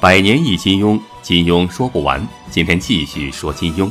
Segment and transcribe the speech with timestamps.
[0.00, 2.26] 百年一金庸，金庸说不完。
[2.50, 3.90] 今天继续说金庸。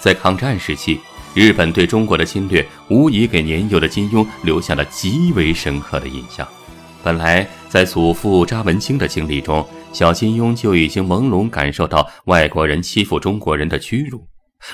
[0.00, 0.98] 在抗战时期，
[1.34, 6.48] 日本对中国的侵略无疑给年幼的金庸留下了极为深刻的印象。
[7.02, 14.26] 本来在祖父查文清的经历中，小金庸就已经朦胧感受到外国人欺负中国人的屈辱，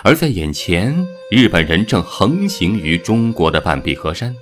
[0.05, 4.33] 而在眼前，日本人正横行于中国的半壁河山。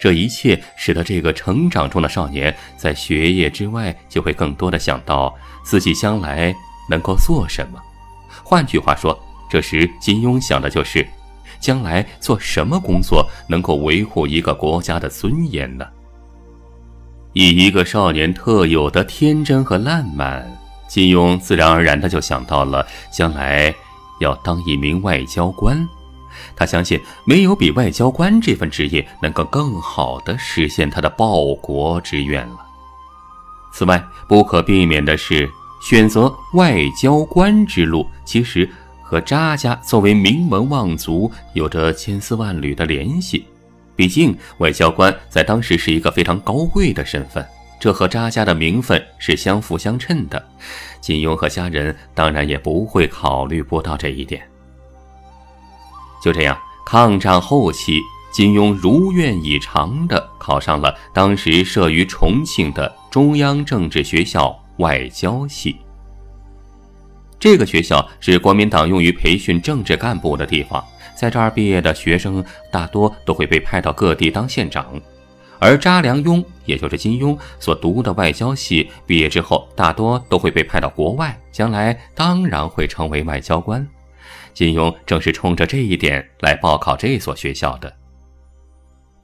[0.00, 6.54] 这一切使得这个成长中的少年在学业之外，就会更多的想到自己将来
[6.88, 7.80] 能够做什么。
[8.44, 9.18] 换句话说，
[9.50, 11.06] 这时金庸想的就是
[11.58, 15.86] 将来做什么工作能够维护一个国家的尊严呢？
[17.32, 20.46] 以一个少年特有的天真和烂漫，
[20.88, 23.74] 金庸自然而然的就想到了将来
[24.20, 25.86] 要当一名外交官。
[26.54, 32.58] 他相信没有比外交官这份职业能够更好的实现他的报国之愿了。
[33.72, 35.48] 此外，不可避免的是，
[35.82, 38.68] 选择外交官之路，其实
[39.02, 43.46] 和扎家作为名门望族有着千丝万缕的联系。
[43.94, 47.46] 毕竟，外交官在当时是一个非常高贵的身份，
[47.78, 50.42] 这和扎家的名分是相辅相称的。
[51.00, 54.42] 金庸和家人当然也不会考虑不到这一点。
[56.26, 58.00] 就这样，抗战后期，
[58.32, 65.76] 金庸如愿以偿地考上了当时设于重庆的中央政治学校外交系。
[67.38, 75.00] 这个学校是国民党用于培训政治干部的地方，在这儿毕业的学生大多都会被派到各地当县长，
[75.60, 83.86] 而查良镛，也就是金庸所读的外交系，毕业之后大多都会被派到国外，将来当然会成为外交官。
[84.56, 87.94] 金庸正是冲着这一点来报考这所学校的。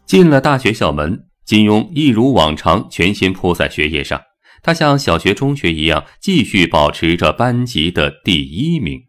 [0.04, 4.20] 进了大学校门，金庸一如往常，全心扑在学业上。
[4.62, 9.00] 他像小学、中学一样，继续保持着班级的第一名。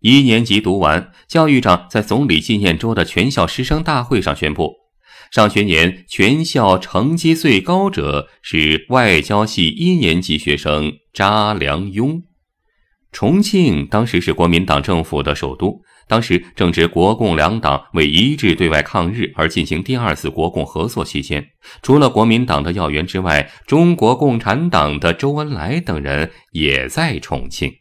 [0.00, 4.74] 一年级读完，教育长在总理纪念周的全校师生大会上宣布，
[5.30, 12.22] 上学年全校成绩最高者是外交系一年级学生查良镛。
[13.14, 21.46] 重庆当时是国民党政府的首都，当时正值国共两党为一致对外抗日而进行第二次国共合作期间。
[21.80, 27.72] 除了国民党的要员之外，中国共产党的周恩来等人也在重庆。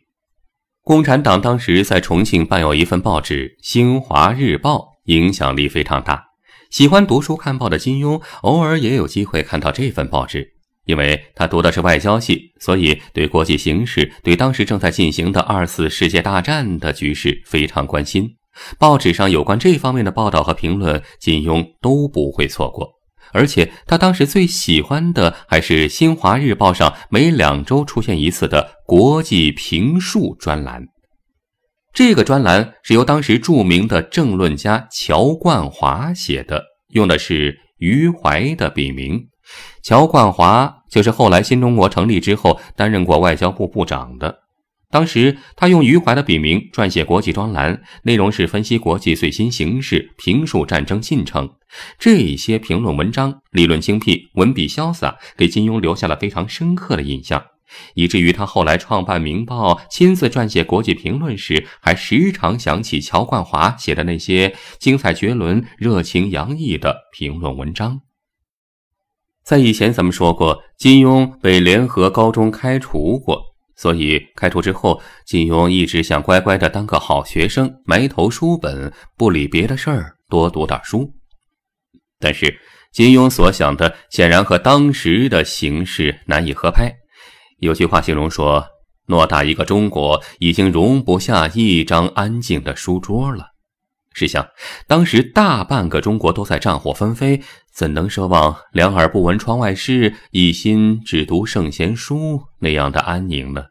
[0.84, 6.26] 共产党当时在重庆办有一份报纸《新华日报》，影响力非常大。
[6.70, 10.53] 喜欢读书看报的金庸，偶尔也有机会看到这份报纸。
[10.86, 18.36] 因为他读的是外交系，所以对国际形势、对当时正在进行的二次世界大战的局势非常关心。
[18.78, 22.90] 报纸上有关这方面的报道和评论，金庸都不会错过。
[23.32, 30.86] 而且他当时最喜欢的还是《新华日报》上每两周出现一次的国际评述专栏。
[31.94, 39.20] 这个专栏是由当时著名的政论家乔冠华写的，用的是余怀的笔名。
[39.82, 44.40] 乔冠华就是后来新中国成立之后担任过外交部部长的。
[44.90, 51.50] 当时他用余淮的笔名撰写国际专栏，内容是分析国际最新形势，评述战争进程。
[51.98, 57.44] 这些评论文章理论精辟，文笔潇洒，给金庸留下了非常深刻的印象，
[57.96, 68.02] 以至于他后来创办《明报》，亲自撰写国际评论时，还时常想起乔冠华写的那些精彩绝伦、热情洋溢的评论文章。
[69.54, 73.40] 在以前咱们说过，金庸被联合高中开除过，
[73.76, 81.08] 所以开除之后，金庸一直想乖乖的当个好学生，埋头书本，不理别的事儿，多读点书。
[82.20, 82.60] 但是
[82.92, 86.92] 金庸所想的显然和当时的形势难以合拍。
[87.60, 88.66] 有句话形容说
[89.06, 93.50] ：“偌大一个中国，已经容不下一张安静的书桌了。”
[94.14, 94.48] 试想，
[94.88, 97.42] 当时大半个中国都在战火纷飞，
[97.74, 103.66] 怎能奢望两耳不闻窗外事，一心只读圣贤书那样的安宁呢？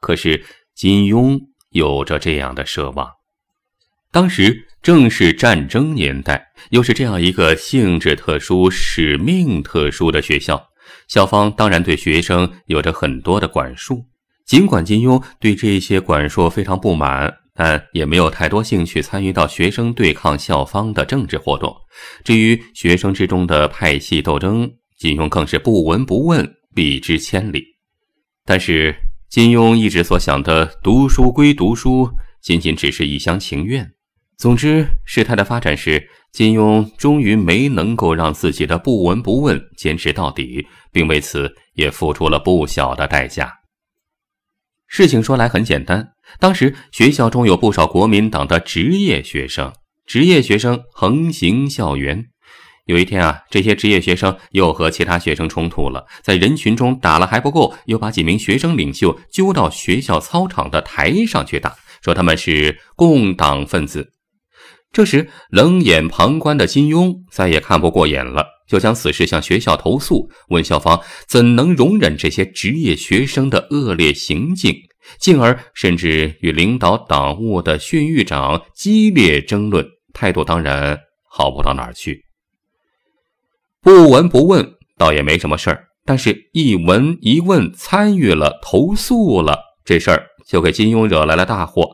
[0.00, 0.44] 可是
[0.74, 1.40] 金庸
[1.70, 3.10] 有着这样的奢望。
[4.12, 10.68] 当时正是战争年代，又是这样一个性质特殊、使命特殊的学校，
[11.08, 14.04] 校方当然对学生有着很多的管束。
[14.46, 17.34] 尽管金庸对这些管束非常不满。
[17.56, 21.74] 但也没有太多兴趣参与到学生对抗校方的政治活动。
[22.22, 27.64] 至于学生之中的派系斗争，金庸更是不闻不问，避之千里。
[28.44, 28.94] 但是，
[29.30, 32.08] 金庸一直所想的读书归读书，
[32.42, 33.90] 仅仅只是一厢情愿。
[34.36, 43.50] 总之，事态的发展是，金庸终于没能够让自己的不闻不问坚持到底，并为此也付出了不小的代价。
[44.86, 49.72] 事情说来很简单，当时学校中有不少国民党的职业学生，
[50.06, 52.26] 职业学生横行校园。
[52.84, 64.12] 有一天啊，这些职业学生又和其他学生冲突了，在人群中打了还不够，又把几名学生领袖揪到学校操场的台上去打，说他们是共党分子。
[64.92, 74.74] 这时，冷眼旁观的金庸再也看不过眼了，就将此事向学校投诉，问校方怎能容忍这些职业学生的恶劣行径，
[75.18, 80.98] 进而甚至与领导党务的训育长激烈争论，态度当然
[81.30, 82.24] 好不到哪儿去。
[83.80, 91.88] 不闻不问倒也没什么事儿，但是一闻一问，参与了投诉了，这事儿就给金庸惹来了大祸。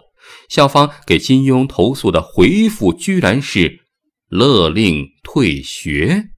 [0.48, 3.80] 校方给金庸投诉的回复居然是
[4.28, 6.28] 勒令退学，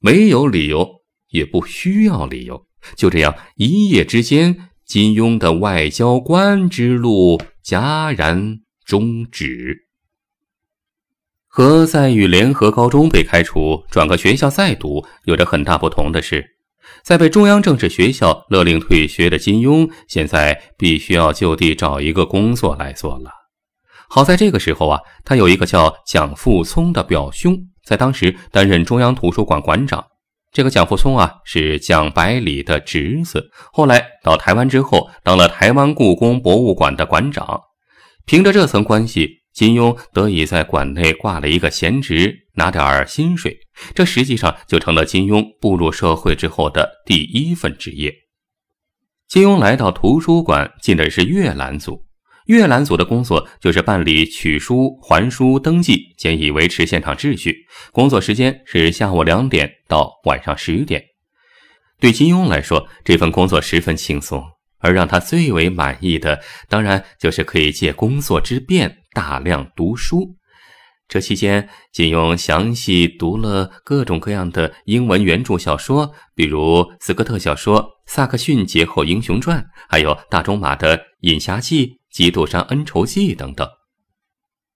[0.00, 2.66] 没有理由，也不需要理由，
[2.96, 9.86] 就这样一夜之间，金庸的外交官之路戛然终止。
[11.46, 16.56] 和在与联合高中被开除，转个学校再读有着很大不同的是，
[17.02, 23.30] 在被中央政治学校勒令退学的金庸，现在必须要就地找一个工作来做了。
[24.08, 30.04] 好在这个时候啊，他有一个叫蒋复聪的表兄，在当时担任中央图书馆馆长。
[30.52, 37.60] 这个蒋复聪啊，是蒋百里的侄子，后来到台湾之后，当了台湾故宫博物馆的馆长。
[38.26, 39.40] 凭着这层关系。
[39.52, 43.58] 金庸得以在馆内挂了一个闲职，拿点儿薪水，
[43.96, 48.14] 这实际上就成了金庸步入社会之后的第一份职业。
[49.26, 52.06] 金庸来到图书馆，进的是阅览组。
[52.50, 57.54] 阅览组的工作就是办理取书、还书、登记，兼以维持现场秩序。
[57.92, 61.00] 工作时间是下午两点到晚上十点。
[62.00, 64.42] 对金庸来说，这份工作十分轻松。
[64.80, 70.34] 而让他最为满意的，当然就是可以借工作之便大量读书。
[71.06, 83.68] 这期间，金庸详细读了各种各样的英文原著小说，比如斯科特小说《萨克逊劫后英雄传》，还有大仲马的《饮侠记》《基督山恩仇记》等等。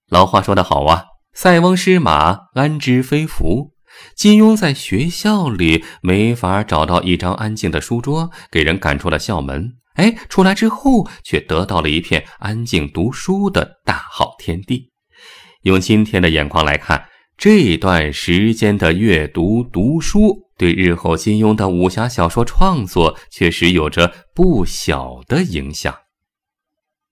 [0.09, 3.73] 老话说得好啊，“塞翁失马，安知非福。”
[4.13, 9.75] 金庸在学校里没法找到一张安静的书桌，给人赶出了校门。
[9.93, 14.91] 哎，出来之后却得到了一片安静读书的大好天地。
[15.61, 17.07] 用今天的眼光来看，
[17.37, 25.95] 这段时间的阅读读书，对日后金庸的武侠小说创作确实有着不小的影响。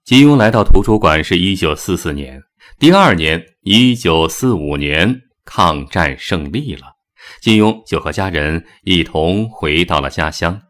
[0.06, 2.44] 金庸来到图书馆是一九四四年，
[2.78, 6.98] 第二年，一九四五年，抗战胜利了，
[7.40, 10.62] 金庸就和家人一同回到了家乡。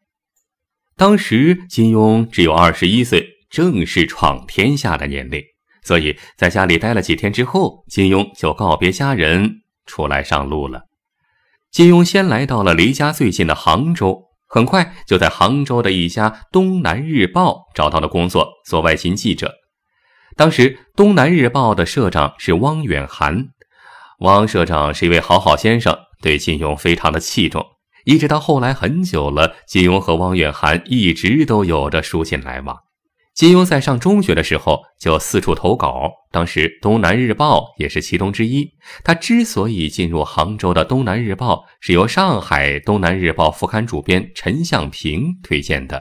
[0.96, 5.42] 当时金庸只有二十一岁，正是闯天下的年龄，
[5.84, 10.84] 所以在家里待了几天之后，金庸就告别家人，出来上路了。
[11.72, 19.52] 金庸先来到了离家最近的杭州，很快就在杭州的一家《东南日报》找到了工作，做外勤记者。
[20.38, 23.48] 当时《东南日报》的社长是汪远涵，
[24.20, 27.66] 汪社长是一位好好先生，对金庸非常的器重。
[28.06, 32.78] 一直到后来很久了，金庸和汪远涵一直都有着书信来往。
[33.34, 38.70] 金庸在上中学的时候就四处投稿，当时《东南日报》也是其中之一。
[39.04, 46.00] 他之所以进入杭州的《东南日报》，是由上海《东南日报》副刊主编陈向平推荐的。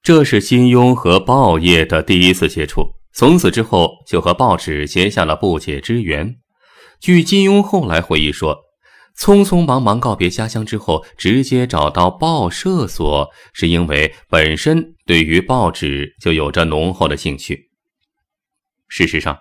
[0.00, 6.36] 这是金庸和报业的第一次接触，从此之后就和报纸结下了不解之缘。
[7.00, 8.67] 据金庸后来回忆说。
[9.18, 17.68] 匆匆忙忙告别家乡之后，直接找到报社所，是因为本身对于报纸就有着浓厚的兴趣。
[18.86, 19.36] 事实上，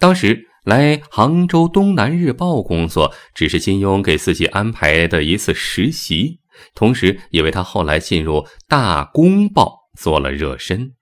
[0.00, 6.40] 当时来杭州《东南日报》工作，只是金庸给自己安排的一次实习，
[6.74, 10.92] 同时也为他后来进入《大公报》做了热身。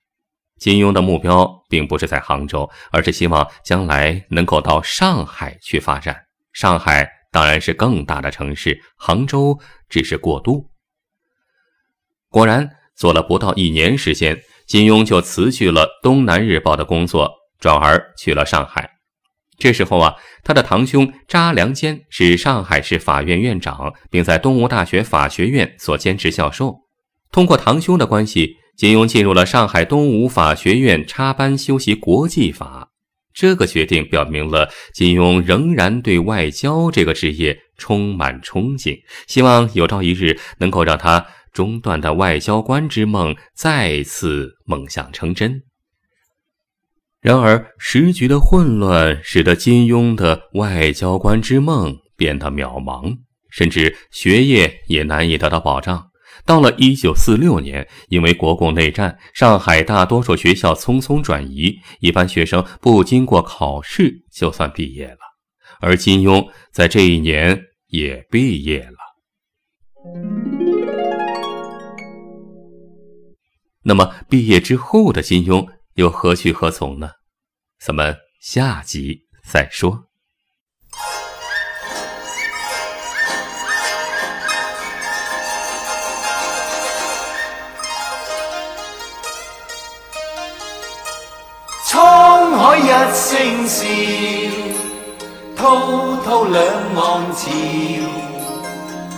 [0.60, 6.14] 金庸的目标并不是在杭州，而是希望将来能够到上海去发展。
[6.52, 7.17] 上海。
[7.38, 9.56] 当然是更大的城市，杭州
[9.88, 10.68] 只是过渡。
[12.30, 18.90] 果然，做了不到一年时间，金庸就辞去了《东南日报》的工作，转而去了上海。
[19.56, 26.80] 这时候啊，他的堂兄查良坚是上海市法院院长，并在东吴大学法学院所兼职教授。
[27.30, 32.87] 通过堂兄的关系，金庸进入了上海东吴法学院插班修习国际法。
[33.38, 45.62] 这个决定表明了金庸仍然对外交这个职业充满憧憬，希望有朝一日能够让他中断的外交官之梦再次梦想成真。
[47.20, 53.18] 然而，时局的混乱使得金庸的外交官之梦变得渺茫，
[53.50, 56.07] 甚至学业也难以得到保障。
[56.48, 65.18] 到了一九四六年，因为国共内战，上海大多数学校匆匆转移，一般学生不经过考试就算毕业了，
[65.82, 68.96] 而金庸在这一年也毕业了。
[73.82, 77.10] 那么，毕业之后的金庸又何去何从呢？
[77.78, 80.07] 咱们下集再说。
[93.08, 93.86] 一声笑，
[95.56, 95.64] 滔
[96.26, 96.62] 滔两
[96.94, 97.48] 岸潮，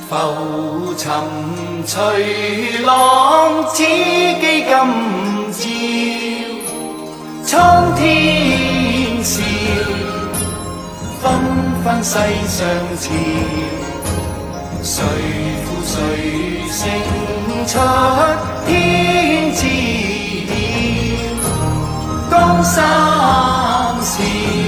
[0.09, 1.11] 浮沉
[1.85, 3.83] 随浪，此际
[4.41, 4.65] 今
[5.53, 5.67] 朝。
[7.45, 9.43] 苍天笑，
[11.21, 11.25] 纷
[11.83, 12.15] 纷世
[12.47, 12.59] 上
[12.97, 13.11] 潮，
[14.85, 15.03] 谁
[15.65, 15.93] 负谁
[16.71, 16.79] 胜
[17.67, 17.71] 出
[18.69, 19.61] 天知
[20.47, 20.49] 晓，
[22.31, 23.70] 江山。
[24.11, 24.60] see.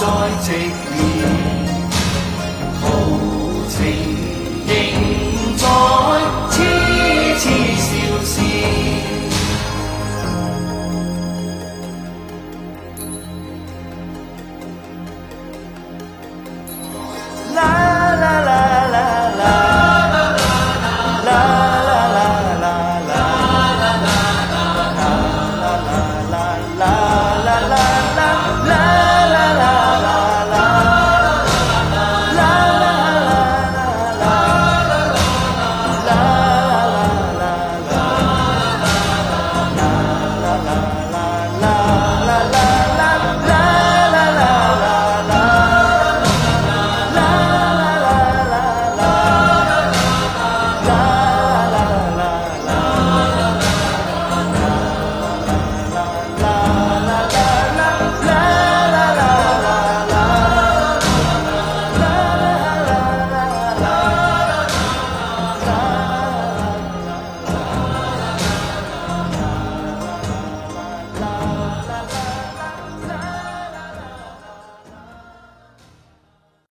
[0.00, 0.06] 再
[0.40, 1.69] 直言。